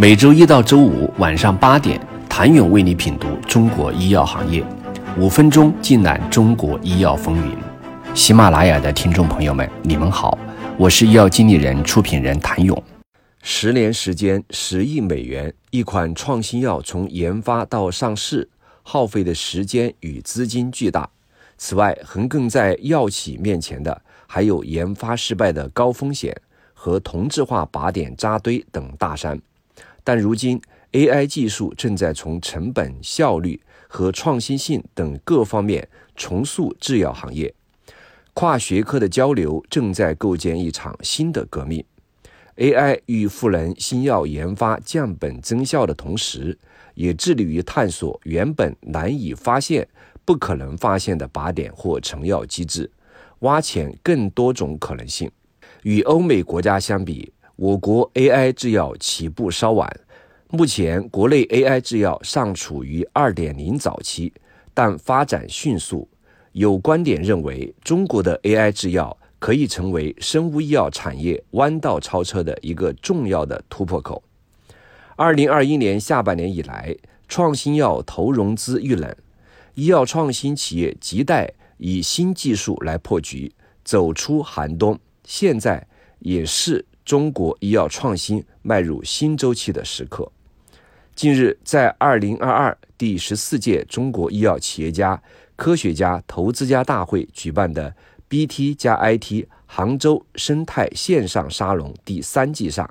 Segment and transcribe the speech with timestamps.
[0.00, 4.64] 每周一到周五晚上八点，谭勇为你品读中国医药行业，
[5.18, 7.58] 五分钟尽览中国医药风云。
[8.14, 10.38] 喜马拉雅的听众朋友们，你们好，
[10.78, 12.80] 我是医药经理人、出品人谭勇。
[13.42, 18.48] 十年时间，十亿美元，一款创新药从研发到上市，
[18.84, 21.10] 耗费的时间与资金巨大。
[21.56, 26.40] 此外，横亘在药企面前的还有研发失败的高风险
[26.72, 29.36] 和同质化靶点扎堆等大山。
[30.08, 30.58] 但如今
[30.92, 37.54] ，AI 技术正在从成本、效率和创新性等各方面重塑制药行业，
[38.32, 41.84] 跨学科的交流正在构建一场新的革命。
[42.56, 46.56] AI 与赋能新药研发降本增效的同时，
[46.94, 49.86] 也致力于探索原本难以发现。
[50.24, 52.90] 不可能发现的靶点或成药机制，
[53.40, 55.30] 挖潜更多种可能性。
[55.82, 59.92] 与欧美国家相比，我国 AI 制药起步稍晚。
[60.48, 64.32] 目前，国内 AI 制药尚处于2.0早期，
[64.72, 66.08] 但发展迅速。
[66.52, 74.22] 有观点认为，中国的 AI 制药可以成为生物医药产业弯道超车的一个重要的突破口。
[75.16, 76.96] 2021年下半年以来，
[77.26, 79.12] 创新药投融资遇冷。
[79.74, 83.52] 医药创新企业亟待以新技术来破局，
[83.82, 84.96] 走出寒冬。
[85.24, 85.84] 现在
[86.20, 90.30] 也是中国医药创新迈入新周期的时刻。
[91.14, 95.22] 近日，在二零二二第十四届中国医药企业家、
[95.56, 97.96] 科学家、投资家大会举办的
[98.28, 102.86] BT 加 IT 杭州生态线上沙龙第三季上，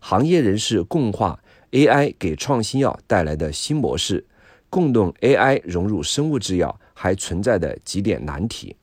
[0.00, 1.38] 行业人士共话
[1.70, 4.26] AI 给创新药带来的新模式。
[4.68, 8.74] 共同 AI 融入生物制药还存在的几点难题。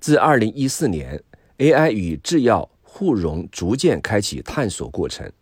[0.00, 1.22] 自2014年
[1.58, 5.32] ，AI 与制药互融逐渐开启探索过程，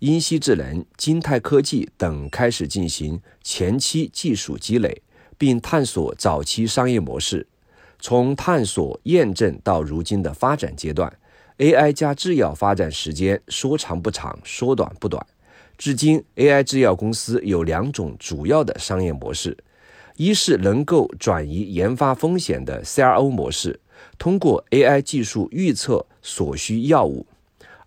[0.00, 5.00] 英西智能、金泰科技等开始进行前期技术积累，
[5.38, 7.46] 并探索早期商业模式。
[8.00, 11.16] 从探索验证到如今的发展阶段
[11.58, 15.24] ，AI 加制药发展时间说长不长，说短不短。
[15.78, 19.56] 至今，AI 制药公司有两种主要的商业模式：
[20.16, 23.78] 一是能够转移研发风险的 CRO 模式，
[24.18, 27.26] 通过 AI 技术预测所需药物；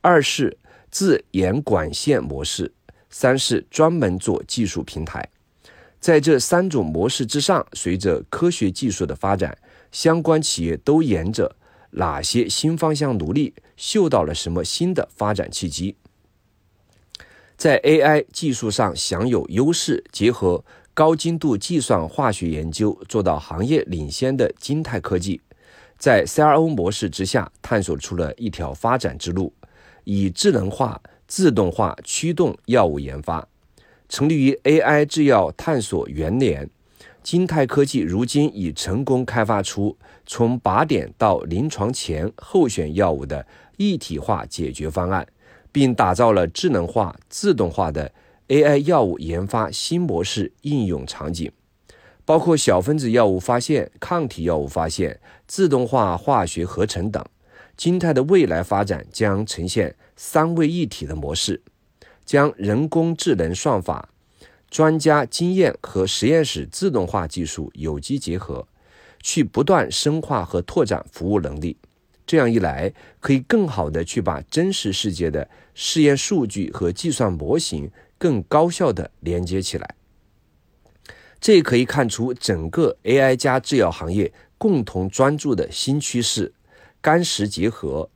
[0.02, 0.58] 二是
[0.90, 2.72] 自研管线模式；
[3.10, 5.30] 三是专门做技术平台。
[6.00, 9.58] 在这三种模式之上，随着科学技术的发展，
[9.92, 11.56] 相关企业都沿着
[11.92, 15.96] 哪些新方向努力，嗅到了什么新的发展契机？
[17.56, 25.40] 在 AI 技术上享有优势，结合高精度计算化学研究做到行业领先的金泰科技，
[26.02, 29.54] 在 CRO 模式之下探索出了一条发展之路，
[30.04, 33.48] 以智能化、自动化驱动药物研发。
[34.10, 36.68] 成立于 AI 制药探索元年，
[37.22, 39.96] 金泰科技如今已成功开发出
[40.26, 43.46] 从靶点到临床前候选药物的
[43.78, 45.28] 一体化解决方案。
[45.74, 48.12] 并打造了智能化、自动化的
[48.50, 51.50] AI 药物研发新模式应用场景，
[52.32, 57.22] 包括小分子药物发现、抗体药物发现、自动化化学合成等。
[57.76, 61.62] 金泰的未来发展将呈现三位一体的模式，
[62.24, 64.08] 将人工智能算法、
[64.70, 68.66] 专家经验和实验室自动化技术有机结合，
[69.22, 71.76] 去不断深化和拓展服务能力。
[72.26, 79.96] 这样一来，可以更好的去把真实世界的试验数据和计算模型更高效的连接起来。
[81.42, 86.54] 这也可以看出整个 AI 加制药行业共同专注的新趋势：
[87.02, 88.08] 干湿结合、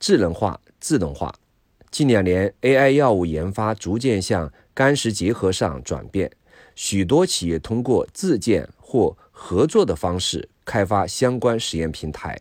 [0.00, 1.34] 智能化、自动化。
[1.90, 6.32] 近两年，AI 药物研发逐渐向干湿结合上转变，
[6.74, 12.40] 许多企业通过自建或合作的方式开发相关实验平台。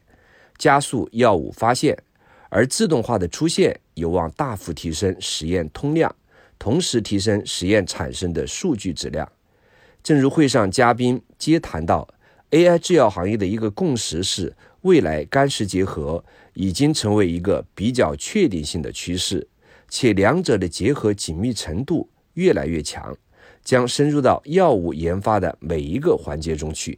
[0.57, 2.01] 加速药物发现，
[2.47, 6.15] 而自动化的出现有望大幅提升实验通量，
[6.57, 9.29] 同时提升实验产生的数据质量。
[10.03, 12.07] 正如会上嘉宾皆谈到
[12.49, 16.23] ，AI 制药行业的一个共识是，未来干湿结合
[16.55, 19.47] 已经成为一个比较确定性的趋势，
[19.87, 23.15] 且两者的结合紧密程度越来越强，
[23.63, 26.97] 将深入到药物研发的每一个环节中去。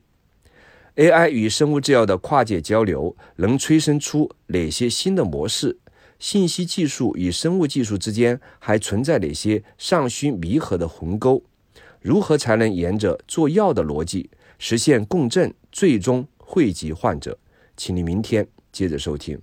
[0.96, 5.78] AI 与生物制药的跨界交流能催生出哪些新的模式？
[6.20, 11.44] 信息技术与生物技术之间还存在哪些尚需弥合的鸿沟？
[12.02, 14.30] 如何才能沿着做药的逻辑
[14.60, 17.38] 实现共振，最终惠及患者？
[17.76, 19.40] 请你明天接着收听。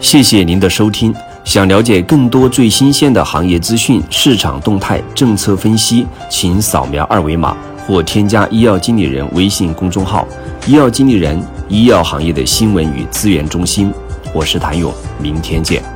[0.00, 1.14] 谢谢您的收听。
[1.44, 7.56] 想了解更多最新鲜的行业资讯、市场动态、政策分析，请扫描二维码
[7.86, 10.26] 或添加医药经理人微信公众号
[10.66, 13.92] “医药经理人”——医药行业的新闻与资源中心。
[14.34, 15.93] 我是谭勇，明天见。